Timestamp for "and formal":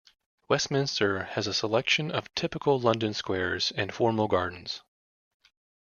3.77-4.27